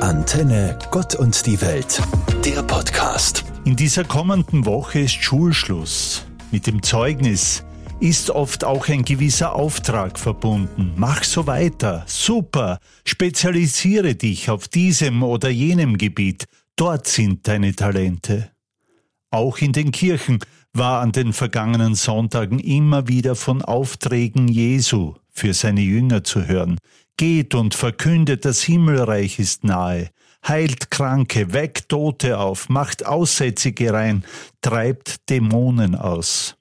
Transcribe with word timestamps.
Antenne 0.00 0.78
Gott 0.90 1.14
und 1.14 1.46
die 1.46 1.60
Welt, 1.62 2.02
der 2.44 2.62
Podcast. 2.62 3.44
In 3.64 3.76
dieser 3.76 4.04
kommenden 4.04 4.66
Woche 4.66 5.00
ist 5.00 5.22
Schulschluss. 5.22 6.26
Mit 6.52 6.66
dem 6.66 6.82
Zeugnis 6.82 7.64
ist 7.98 8.30
oft 8.30 8.64
auch 8.64 8.88
ein 8.88 9.04
gewisser 9.04 9.54
Auftrag 9.54 10.18
verbunden. 10.18 10.92
Mach 10.96 11.24
so 11.24 11.46
weiter. 11.46 12.04
Super. 12.06 12.78
Spezialisiere 13.06 14.14
dich 14.14 14.50
auf 14.50 14.68
diesem 14.68 15.22
oder 15.22 15.48
jenem 15.48 15.96
Gebiet. 15.96 16.44
Dort 16.76 17.06
sind 17.06 17.48
deine 17.48 17.74
Talente. 17.74 18.50
Auch 19.30 19.58
in 19.58 19.72
den 19.72 19.92
Kirchen 19.92 20.40
war 20.74 21.00
an 21.00 21.12
den 21.12 21.32
vergangenen 21.32 21.94
Sonntagen 21.94 22.58
immer 22.58 23.08
wieder 23.08 23.34
von 23.34 23.62
Aufträgen 23.62 24.48
Jesu 24.48 25.14
für 25.36 25.54
seine 25.54 25.82
Jünger 25.82 26.24
zu 26.24 26.46
hören. 26.46 26.78
Geht 27.16 27.54
und 27.54 27.74
verkündet, 27.74 28.44
das 28.44 28.62
Himmelreich 28.62 29.38
ist 29.38 29.64
nahe. 29.64 30.10
Heilt 30.46 30.90
Kranke, 30.90 31.52
weckt 31.52 31.88
Tote 31.88 32.38
auf, 32.38 32.68
macht 32.68 33.04
Aussätzige 33.04 33.92
rein, 33.92 34.24
treibt 34.60 35.28
Dämonen 35.28 35.94
aus. 35.94 36.56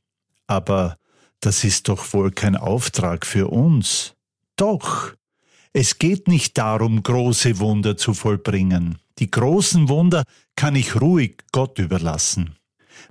Aber 0.48 0.98
das 1.40 1.64
ist 1.64 1.88
doch 1.90 2.14
wohl 2.14 2.32
kein 2.32 2.56
Auftrag 2.56 3.26
für 3.26 3.48
uns. 3.48 4.16
Doch. 4.56 5.14
Es 5.74 6.00
geht 6.00 6.28
nicht 6.28 6.58
darum, 6.58 7.04
große 7.04 7.60
Wunder 7.60 7.98
zu 7.98 8.14
vollbringen. 8.14 8.98
Die 9.20 9.30
großen 9.30 9.90
Wunder 9.90 10.24
kann 10.56 10.76
ich 10.76 11.00
ruhig 11.00 11.44
Gott 11.52 11.80
überlassen. 11.80 12.56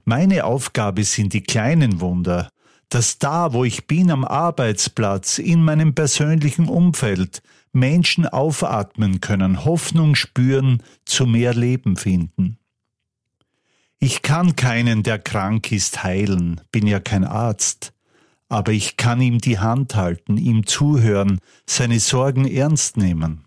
Meine 0.04 0.44
Aufgabe 0.44 1.04
sind 1.04 1.34
die 1.34 1.42
kleinen 1.42 2.00
Wunder, 2.00 2.48
dass 2.94 3.18
da, 3.18 3.52
wo 3.52 3.64
ich 3.64 3.88
bin 3.88 4.08
am 4.12 4.24
Arbeitsplatz, 4.24 5.38
in 5.38 5.64
meinem 5.64 5.96
persönlichen 5.96 6.68
Umfeld, 6.68 7.42
Menschen 7.72 8.24
aufatmen 8.24 9.20
können, 9.20 9.64
Hoffnung 9.64 10.14
spüren, 10.14 10.80
zu 11.04 11.26
mehr 11.26 11.54
Leben 11.54 11.96
finden. 11.96 12.56
Ich 13.98 14.22
kann 14.22 14.54
keinen, 14.54 15.02
der 15.02 15.18
krank 15.18 15.72
ist, 15.72 16.04
heilen, 16.04 16.60
bin 16.70 16.86
ja 16.86 17.00
kein 17.00 17.24
Arzt, 17.24 17.92
aber 18.48 18.70
ich 18.70 18.96
kann 18.96 19.20
ihm 19.20 19.38
die 19.40 19.58
Hand 19.58 19.96
halten, 19.96 20.36
ihm 20.36 20.64
zuhören, 20.64 21.40
seine 21.66 21.98
Sorgen 21.98 22.46
ernst 22.46 22.96
nehmen. 22.96 23.44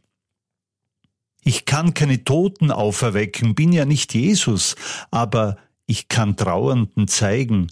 Ich 1.46 1.64
kann 1.64 1.94
keine 1.94 2.26
Toten 2.26 2.70
auferwecken, 2.70 3.56
bin 3.56 3.72
ja 3.72 3.86
nicht 3.86 4.14
Jesus, 4.14 4.76
aber 5.10 5.56
ich 5.86 6.10
kann 6.10 6.36
Trauernden 6.36 7.08
zeigen, 7.08 7.70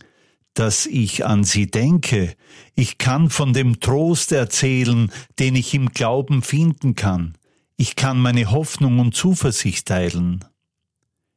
dass 0.55 0.85
ich 0.85 1.25
an 1.25 1.43
sie 1.43 1.69
denke. 1.69 2.35
Ich 2.75 2.97
kann 2.97 3.29
von 3.29 3.53
dem 3.53 3.79
Trost 3.79 4.31
erzählen, 4.31 5.11
den 5.37 5.55
ich 5.55 5.73
im 5.73 5.89
Glauben 5.89 6.41
finden 6.41 6.95
kann. 6.95 7.37
Ich 7.77 7.95
kann 7.95 8.19
meine 8.19 8.49
Hoffnung 8.51 8.99
und 8.99 9.13
Zuversicht 9.13 9.87
teilen. 9.87 10.43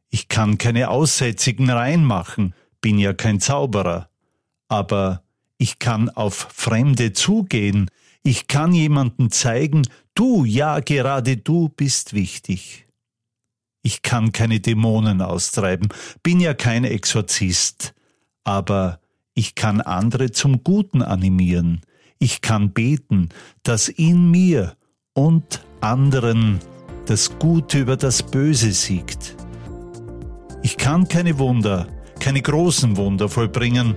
Ich 0.08 0.28
kann 0.28 0.56
keine 0.56 0.88
Aussätzigen 0.88 1.68
reinmachen, 1.68 2.54
bin 2.80 2.98
ja 2.98 3.12
kein 3.12 3.40
Zauberer. 3.40 4.08
Aber 4.68 5.22
ich 5.58 5.78
kann 5.78 6.08
auf 6.08 6.48
Fremde 6.54 7.12
zugehen, 7.12 7.90
ich 8.22 8.46
kann 8.46 8.72
jemanden 8.72 9.30
zeigen, 9.30 9.82
du, 10.14 10.44
ja, 10.44 10.80
gerade 10.80 11.36
du 11.36 11.68
bist 11.68 12.12
wichtig. 12.12 12.86
Ich 13.82 14.02
kann 14.02 14.32
keine 14.32 14.60
Dämonen 14.60 15.22
austreiben, 15.22 15.88
bin 16.22 16.40
ja 16.40 16.54
kein 16.54 16.84
Exorzist, 16.84 17.94
aber 18.44 19.00
ich 19.38 19.54
kann 19.54 19.80
andere 19.80 20.32
zum 20.32 20.64
Guten 20.64 21.00
animieren. 21.00 21.82
Ich 22.18 22.40
kann 22.40 22.72
beten, 22.72 23.28
dass 23.62 23.88
in 23.88 24.32
mir 24.32 24.74
und 25.14 25.62
anderen 25.80 26.58
das 27.06 27.38
Gute 27.38 27.78
über 27.78 27.96
das 27.96 28.24
Böse 28.24 28.72
siegt. 28.72 29.36
Ich 30.64 30.76
kann 30.76 31.06
keine 31.06 31.38
Wunder, 31.38 31.86
keine 32.18 32.42
großen 32.42 32.96
Wunder 32.96 33.28
vollbringen, 33.28 33.94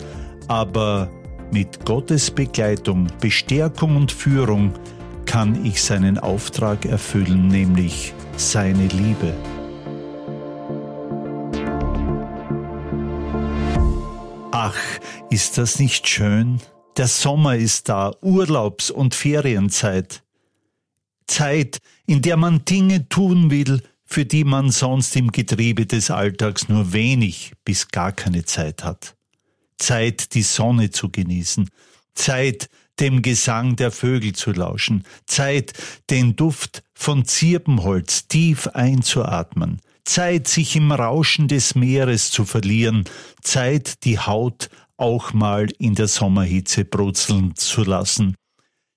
aber 0.48 1.10
mit 1.52 1.88
Gottes 1.88 2.30
Begleitung, 2.30 3.08
Bestärkung 3.20 3.96
und 3.96 4.12
Führung 4.12 4.74
kann 5.26 5.66
ich 5.66 5.82
seinen 5.82 6.20
Auftrag 6.20 6.86
erfüllen, 6.86 7.48
nämlich 7.48 8.14
seine 8.38 8.86
Liebe. 8.86 9.34
Ach, 14.52 14.78
ist 15.42 15.58
das 15.58 15.80
nicht 15.80 16.08
schön? 16.08 16.62
Der 16.98 17.08
Sommer 17.08 17.56
ist 17.56 17.90
da, 17.90 18.14
Urlaubs- 18.22 18.92
und 18.92 19.16
Ferienzeit. 19.16 20.22
Zeit, 21.26 21.80
in 22.06 22.22
der 22.22 22.38
man 22.38 22.64
Dinge 22.64 23.10
tun 23.10 23.50
will, 23.50 23.82
für 24.06 24.24
die 24.24 24.44
man 24.44 24.70
sonst 24.70 25.16
im 25.16 25.32
Getriebe 25.32 25.88
des 25.88 26.12
Alltags 26.12 26.70
nur 26.70 26.94
wenig 26.94 27.54
bis 27.66 27.88
gar 27.88 28.12
keine 28.12 28.46
Zeit 28.46 28.84
hat. 28.84 29.16
Zeit, 29.80 30.36
die 30.36 30.44
Sonne 30.44 30.92
zu 30.92 31.10
genießen. 31.10 31.72
Zeit, 32.14 32.70
dem 33.00 33.24
Gesang 33.24 33.76
der 33.76 33.90
Vögel 33.90 34.34
zu 34.34 34.52
lauschen. 34.52 35.06
Zeit, 35.26 35.74
den 36.12 36.36
Duft 36.36 36.84
von 36.94 37.26
Zirbenholz 37.26 38.28
tief 38.28 38.68
einzuatmen. 38.68 39.82
Zeit, 40.06 40.48
sich 40.48 40.76
im 40.76 40.92
Rauschen 40.92 41.48
des 41.48 41.74
Meeres 41.74 42.30
zu 42.30 42.46
verlieren, 42.46 43.06
Zeit, 43.42 44.04
die 44.04 44.20
Haut 44.20 44.70
auch 45.02 45.34
mal 45.34 45.68
in 45.80 45.96
der 45.96 46.08
Sommerhitze 46.08 46.86
brutzeln 46.86 47.56
zu 47.56 47.84
lassen, 47.84 48.36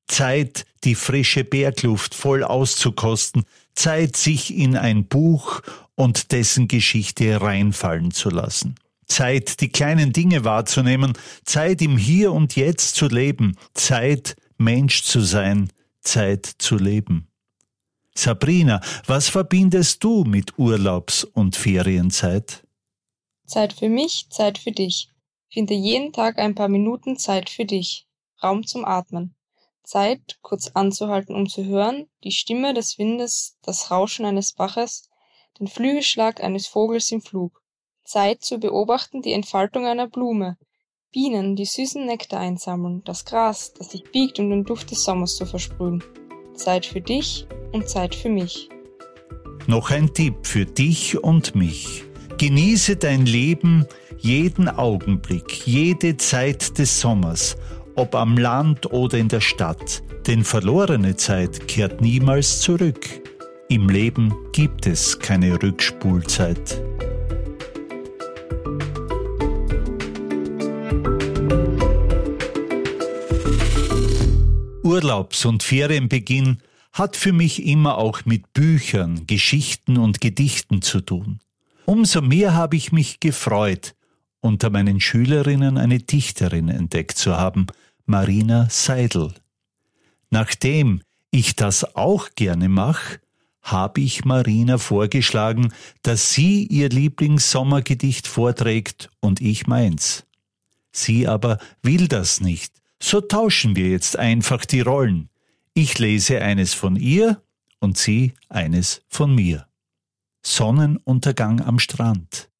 Zeit, 0.06 0.66
die 0.84 0.94
frische 0.94 1.44
Bergluft 1.44 2.14
voll 2.14 2.44
auszukosten, 2.44 3.44
Zeit, 3.74 4.16
sich 4.16 4.54
in 4.54 4.76
ein 4.76 5.06
Buch 5.06 5.62
und 5.94 6.32
dessen 6.32 6.68
Geschichte 6.68 7.40
reinfallen 7.40 8.10
zu 8.10 8.28
lassen. 8.28 8.74
Zeit, 9.06 9.60
die 9.60 9.68
kleinen 9.68 10.12
Dinge 10.12 10.44
wahrzunehmen, 10.44 11.14
Zeit 11.44 11.82
im 11.82 11.96
Hier 11.96 12.32
und 12.32 12.56
Jetzt 12.56 12.96
zu 12.96 13.06
leben, 13.08 13.56
Zeit, 13.72 14.36
Mensch 14.58 15.02
zu 15.02 15.20
sein, 15.20 15.70
Zeit 16.00 16.46
zu 16.58 16.76
leben. 16.76 17.28
Sabrina, 18.14 18.80
was 19.06 19.28
verbindest 19.28 20.04
du 20.04 20.24
mit 20.24 20.58
Urlaubs- 20.58 21.24
und 21.24 21.56
Ferienzeit? 21.56 22.62
Zeit 23.46 23.72
für 23.72 23.88
mich, 23.88 24.26
Zeit 24.30 24.58
für 24.58 24.72
dich. 24.72 25.08
Finde 25.54 25.74
jeden 25.74 26.12
Tag 26.12 26.38
ein 26.38 26.56
paar 26.56 26.66
Minuten 26.66 27.16
Zeit 27.16 27.48
für 27.48 27.64
dich. 27.64 28.08
Raum 28.42 28.66
zum 28.66 28.84
Atmen. 28.84 29.36
Zeit, 29.84 30.40
kurz 30.42 30.72
anzuhalten, 30.74 31.36
um 31.36 31.48
zu 31.48 31.64
hören, 31.64 32.08
die 32.24 32.32
Stimme 32.32 32.74
des 32.74 32.98
Windes, 32.98 33.56
das 33.62 33.92
Rauschen 33.92 34.24
eines 34.24 34.52
Baches, 34.52 35.10
den 35.60 35.68
Flügelschlag 35.68 36.42
eines 36.42 36.66
Vogels 36.66 37.12
im 37.12 37.22
Flug. 37.22 37.62
Zeit 38.02 38.42
zu 38.42 38.58
beobachten 38.58 39.22
die 39.22 39.32
Entfaltung 39.32 39.86
einer 39.86 40.08
Blume, 40.08 40.58
Bienen, 41.12 41.54
die 41.54 41.66
süßen 41.66 42.04
Nektar 42.04 42.40
einsammeln, 42.40 43.02
das 43.04 43.24
Gras, 43.24 43.74
das 43.74 43.92
sich 43.92 44.02
biegt, 44.10 44.40
um 44.40 44.50
den 44.50 44.64
Duft 44.64 44.90
des 44.90 45.04
Sommers 45.04 45.36
zu 45.36 45.46
versprühen. 45.46 46.02
Zeit 46.54 46.84
für 46.84 47.00
dich 47.00 47.46
und 47.70 47.88
Zeit 47.88 48.16
für 48.16 48.28
mich. 48.28 48.70
Noch 49.68 49.92
ein 49.92 50.12
Tipp 50.12 50.34
für 50.48 50.66
dich 50.66 51.16
und 51.22 51.54
mich. 51.54 52.02
Genieße 52.38 52.96
dein 52.96 53.24
Leben 53.24 53.86
jeden 54.24 54.70
Augenblick, 54.70 55.66
jede 55.66 56.16
Zeit 56.16 56.78
des 56.78 56.98
Sommers, 56.98 57.56
ob 57.94 58.14
am 58.14 58.38
Land 58.38 58.90
oder 58.90 59.18
in 59.18 59.28
der 59.28 59.42
Stadt, 59.42 60.02
denn 60.26 60.44
verlorene 60.44 61.14
Zeit 61.16 61.68
kehrt 61.68 62.00
niemals 62.00 62.62
zurück. 62.62 63.06
Im 63.68 63.90
Leben 63.90 64.34
gibt 64.52 64.86
es 64.86 65.18
keine 65.18 65.62
Rückspulzeit. 65.62 66.82
Urlaubs- 74.82 75.44
und 75.44 75.62
Ferienbeginn 75.62 76.62
hat 76.94 77.16
für 77.16 77.32
mich 77.32 77.66
immer 77.66 77.98
auch 77.98 78.24
mit 78.24 78.54
Büchern, 78.54 79.26
Geschichten 79.26 79.98
und 79.98 80.22
Gedichten 80.22 80.80
zu 80.80 81.02
tun. 81.02 81.40
Umso 81.84 82.22
mehr 82.22 82.54
habe 82.54 82.76
ich 82.76 82.90
mich 82.90 83.20
gefreut, 83.20 83.94
unter 84.44 84.68
meinen 84.68 85.00
Schülerinnen 85.00 85.78
eine 85.78 86.00
Dichterin 86.00 86.68
entdeckt 86.68 87.16
zu 87.16 87.38
haben, 87.38 87.66
Marina 88.04 88.68
Seidel. 88.68 89.32
Nachdem 90.28 91.00
ich 91.30 91.56
das 91.56 91.96
auch 91.96 92.28
gerne 92.36 92.68
mache, 92.68 93.20
habe 93.62 94.02
ich 94.02 94.26
Marina 94.26 94.76
vorgeschlagen, 94.76 95.72
dass 96.02 96.32
sie 96.34 96.66
ihr 96.66 96.90
Lieblingssommergedicht 96.90 98.26
vorträgt 98.26 99.10
und 99.20 99.40
ich 99.40 99.66
meins. 99.66 100.26
Sie 100.92 101.26
aber 101.26 101.58
will 101.82 102.06
das 102.06 102.42
nicht, 102.42 102.74
so 103.02 103.22
tauschen 103.22 103.76
wir 103.76 103.88
jetzt 103.88 104.18
einfach 104.18 104.66
die 104.66 104.82
Rollen. 104.82 105.30
Ich 105.72 105.98
lese 105.98 106.42
eines 106.42 106.74
von 106.74 106.96
ihr 106.96 107.40
und 107.80 107.96
sie 107.96 108.34
eines 108.50 109.00
von 109.08 109.34
mir. 109.34 109.66
Sonnenuntergang 110.42 111.62
am 111.62 111.78
Strand. 111.78 112.50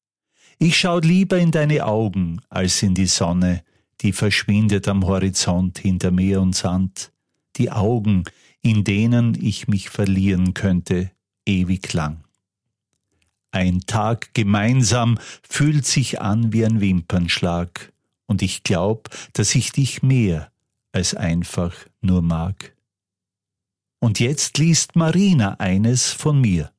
Ich 0.57 0.77
schau 0.77 0.99
lieber 0.99 1.37
in 1.37 1.51
deine 1.51 1.85
Augen 1.85 2.41
als 2.49 2.81
in 2.81 2.95
die 2.95 3.07
Sonne, 3.07 3.63
die 4.01 4.13
verschwindet 4.13 4.87
am 4.87 5.05
Horizont 5.05 5.79
hinter 5.79 6.11
Meer 6.11 6.41
und 6.41 6.55
Sand. 6.55 7.11
Die 7.57 7.71
Augen, 7.71 8.23
in 8.61 8.83
denen 8.83 9.35
ich 9.41 9.67
mich 9.67 9.89
verlieren 9.89 10.53
könnte, 10.53 11.11
ewig 11.45 11.91
lang. 11.93 12.23
Ein 13.51 13.81
Tag 13.81 14.33
gemeinsam 14.33 15.17
fühlt 15.47 15.85
sich 15.85 16.21
an 16.21 16.51
wie 16.51 16.65
ein 16.65 16.81
Wimpernschlag, 16.81 17.93
und 18.27 18.41
ich 18.41 18.63
glaub, 18.63 19.09
dass 19.33 19.55
ich 19.55 19.71
dich 19.71 20.01
mehr 20.01 20.51
als 20.91 21.13
einfach 21.13 21.73
nur 22.01 22.21
mag. 22.21 22.75
Und 23.99 24.19
jetzt 24.19 24.57
liest 24.57 24.95
Marina 24.95 25.59
eines 25.59 26.11
von 26.11 26.41
mir. 26.41 26.71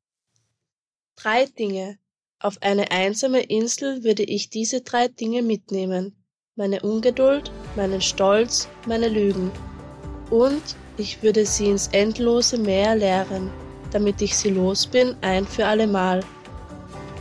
Drei 1.14 1.46
Dinge. 1.46 1.98
Auf 2.38 2.58
eine 2.60 2.90
einsame 2.90 3.40
Insel 3.40 4.04
würde 4.04 4.22
ich 4.22 4.50
diese 4.50 4.82
drei 4.82 5.08
Dinge 5.08 5.40
mitnehmen. 5.40 6.12
Meine 6.54 6.82
Ungeduld, 6.82 7.50
meinen 7.76 8.02
Stolz, 8.02 8.68
meine 8.86 9.08
Lügen. 9.08 9.50
Und 10.28 10.62
ich 10.98 11.22
würde 11.22 11.46
sie 11.46 11.70
ins 11.70 11.88
endlose 11.88 12.58
Meer 12.58 12.94
leeren, 12.94 13.50
damit 13.90 14.20
ich 14.20 14.36
sie 14.36 14.50
los 14.50 14.86
bin 14.86 15.16
ein 15.22 15.46
für 15.46 15.66
allemal. 15.66 16.20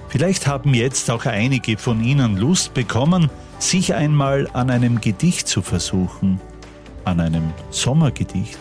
Vielleicht 0.09 0.47
haben 0.47 0.73
jetzt 0.73 1.09
auch 1.09 1.25
einige 1.25 1.77
von 1.77 2.03
Ihnen 2.03 2.35
Lust 2.35 2.73
bekommen, 2.73 3.29
sich 3.57 3.93
einmal 3.93 4.49
an 4.51 4.69
einem 4.69 4.99
Gedicht 4.99 5.47
zu 5.47 5.61
versuchen, 5.61 6.41
an 7.05 7.21
einem 7.21 7.53
Sommergedicht. 7.69 8.57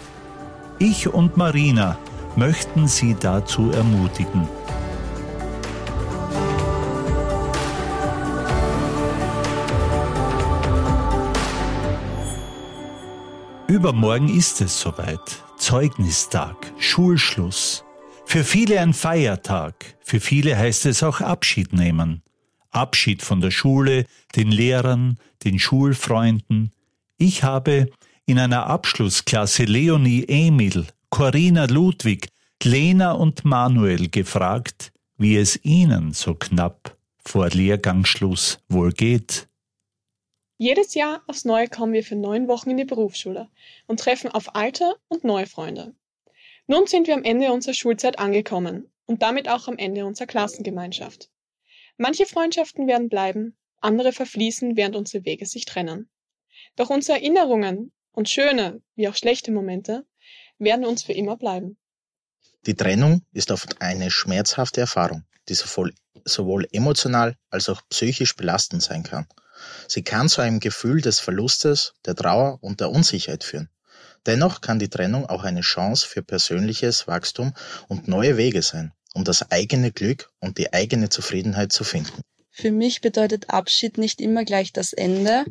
Ich 0.78 1.12
und 1.12 1.36
Marina 1.36 1.98
möchten 2.36 2.86
Sie 2.86 3.16
dazu 3.18 3.70
ermutigen. 3.70 4.48
Übermorgen 13.74 14.28
ist 14.28 14.60
es 14.60 14.78
soweit. 14.78 15.42
Zeugnistag, 15.56 16.72
Schulschluss. 16.78 17.84
Für 18.24 18.44
viele 18.44 18.78
ein 18.78 18.94
Feiertag, 18.94 19.96
für 20.00 20.20
viele 20.20 20.56
heißt 20.56 20.86
es 20.86 21.02
auch 21.02 21.20
Abschied 21.20 21.72
nehmen. 21.72 22.22
Abschied 22.70 23.20
von 23.20 23.40
der 23.40 23.50
Schule, 23.50 24.04
den 24.36 24.52
Lehrern, 24.52 25.18
den 25.42 25.58
Schulfreunden. 25.58 26.70
Ich 27.18 27.42
habe 27.42 27.90
in 28.26 28.38
einer 28.38 28.66
Abschlussklasse 28.66 29.64
Leonie 29.64 30.24
Emil, 30.28 30.86
Corinna 31.10 31.64
Ludwig, 31.64 32.28
Lena 32.62 33.10
und 33.10 33.44
Manuel 33.44 34.08
gefragt, 34.08 34.92
wie 35.18 35.36
es 35.36 35.58
ihnen 35.64 36.12
so 36.12 36.36
knapp 36.36 36.96
vor 37.24 37.48
Lehrgangsschluss 37.48 38.60
wohl 38.68 38.92
geht. 38.92 39.48
Jedes 40.56 40.94
Jahr 40.94 41.22
aufs 41.26 41.44
Neue 41.44 41.68
kommen 41.68 41.92
wir 41.92 42.04
für 42.04 42.14
neun 42.14 42.46
Wochen 42.46 42.70
in 42.70 42.76
die 42.76 42.84
Berufsschule 42.84 43.48
und 43.86 43.98
treffen 43.98 44.30
auf 44.30 44.54
alte 44.54 44.94
und 45.08 45.24
neue 45.24 45.46
Freunde. 45.46 45.94
Nun 46.66 46.86
sind 46.86 47.08
wir 47.08 47.14
am 47.14 47.24
Ende 47.24 47.52
unserer 47.52 47.74
Schulzeit 47.74 48.18
angekommen 48.18 48.88
und 49.06 49.22
damit 49.22 49.48
auch 49.48 49.66
am 49.66 49.76
Ende 49.76 50.06
unserer 50.06 50.26
Klassengemeinschaft. 50.26 51.28
Manche 51.96 52.24
Freundschaften 52.24 52.86
werden 52.86 53.08
bleiben, 53.08 53.56
andere 53.80 54.12
verfließen, 54.12 54.76
während 54.76 54.96
unsere 54.96 55.24
Wege 55.24 55.44
sich 55.44 55.64
trennen. 55.64 56.08
Doch 56.76 56.88
unsere 56.88 57.18
Erinnerungen 57.18 57.92
und 58.12 58.28
schöne 58.28 58.80
wie 58.94 59.08
auch 59.08 59.16
schlechte 59.16 59.50
Momente 59.50 60.06
werden 60.58 60.86
uns 60.86 61.02
für 61.02 61.12
immer 61.12 61.36
bleiben. 61.36 61.76
Die 62.66 62.74
Trennung 62.74 63.22
ist 63.32 63.50
oft 63.50 63.82
eine 63.82 64.10
schmerzhafte 64.10 64.80
Erfahrung, 64.80 65.24
die 65.48 65.54
sowohl, 65.54 66.68
emotional 66.72 67.36
als 67.50 67.68
auch 67.68 67.82
psychisch 67.90 68.36
belastend 68.36 68.82
sein 68.82 69.02
kann. 69.02 69.26
Sie 69.88 70.02
kann 70.02 70.28
zu 70.28 70.40
einem 70.40 70.60
Gefühl 70.60 71.00
des 71.00 71.20
Verlustes, 71.20 71.94
der 72.04 72.14
Trauer 72.14 72.58
und 72.60 72.80
der 72.80 72.90
Unsicherheit 72.90 73.44
führen. 73.44 73.68
Dennoch 74.26 74.60
kann 74.60 74.78
die 74.78 74.88
Trennung 74.88 75.26
auch 75.26 75.44
eine 75.44 75.60
Chance 75.60 76.06
für 76.06 76.22
persönliches 76.22 77.06
Wachstum 77.06 77.52
und 77.88 78.08
neue 78.08 78.36
Wege 78.36 78.62
sein, 78.62 78.92
um 79.12 79.24
das 79.24 79.50
eigene 79.50 79.92
Glück 79.92 80.30
und 80.40 80.58
die 80.58 80.72
eigene 80.72 81.10
Zufriedenheit 81.10 81.72
zu 81.72 81.84
finden. 81.84 82.22
Für 82.50 82.70
mich 82.70 83.00
bedeutet 83.00 83.50
Abschied 83.50 83.98
nicht 83.98 84.20
immer 84.20 84.44
gleich 84.44 84.72
das 84.72 84.92
Ende, 84.92 85.44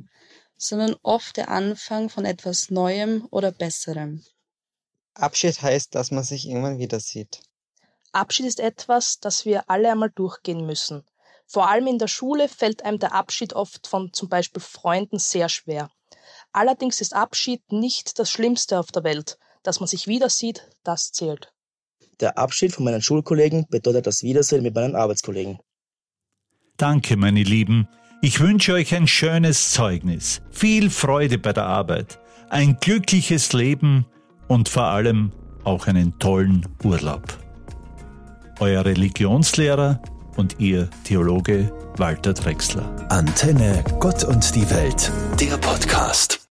sondern 0.58 0.96
oft 1.04 1.38
der 1.38 1.50
Anfang 1.50 2.10
von 2.10 2.26
etwas 2.26 2.70
Neuem 2.72 3.28
oder 3.30 3.52
Besserem. 3.52 4.24
Abschied 5.14 5.62
heißt, 5.62 5.94
dass 5.94 6.12
man 6.12 6.24
sich 6.24 6.48
irgendwann 6.48 6.80
wieder 6.80 7.00
sieht. 7.00 7.42
Abschied 8.12 8.46
ist 8.46 8.60
etwas, 8.60 9.20
das 9.20 9.46
wir 9.46 9.70
alle 9.70 9.92
einmal 9.92 10.10
durchgehen 10.10 10.66
müssen. 10.66 11.04
Vor 11.54 11.70
allem 11.70 11.86
in 11.86 12.00
der 12.00 12.08
Schule 12.08 12.50
fällt 12.50 12.84
einem 12.84 12.98
der 12.98 13.14
Abschied 13.14 13.54
oft 13.54 13.86
von 13.86 14.12
zum 14.12 14.28
Beispiel 14.28 14.60
Freunden 14.60 15.20
sehr 15.20 15.50
schwer. 15.50 15.92
Allerdings 16.52 17.00
ist 17.00 17.14
Abschied 17.14 17.72
nicht 17.72 18.18
das 18.18 18.32
Schlimmste 18.32 18.80
auf 18.80 18.88
der 18.88 19.04
Welt. 19.04 19.38
Dass 19.62 19.80
man 19.80 19.86
sich 19.86 20.08
wieder 20.08 20.30
sieht, 20.30 20.68
das 20.84 21.12
zählt. 21.12 21.54
Der 22.20 22.40
Abschied 22.40 22.74
von 22.74 22.86
meinen 22.86 23.04
Schulkollegen 23.04 23.68
bedeutet 23.70 24.08
das 24.08 24.24
Wiedersehen 24.24 24.64
mit 24.64 24.74
meinen 24.74 24.96
Arbeitskollegen. 24.96 25.60
Danke, 26.78 27.18
meine 27.18 27.44
Lieben. 27.44 27.88
Ich 28.24 28.40
wünsche 28.40 28.74
euch 28.74 28.96
ein 28.96 29.08
schönes 29.08 29.72
Zeugnis, 29.74 30.42
viel 30.50 30.90
Freude 30.90 31.38
bei 31.38 31.54
der 31.54 31.68
Arbeit, 31.68 32.20
ein 32.50 32.78
glückliches 32.80 33.54
Leben 33.54 34.08
und 34.48 34.70
vor 34.70 34.86
allem 34.86 35.32
auch 35.64 35.86
einen 35.86 36.18
tollen 36.18 36.68
Urlaub. 36.84 37.38
Euer 38.60 38.84
Religionslehrer 38.84 40.02
und 40.38 40.60
Ihr 40.60 40.90
Theologe 41.04 41.72
Walter 41.98 42.34
Drexler. 42.34 43.08
Antenne 43.10 43.84
Gott 44.00 44.24
und 44.24 44.56
die 44.56 44.70
Welt, 44.70 45.12
der 45.40 45.58
Podcast. 45.58 46.40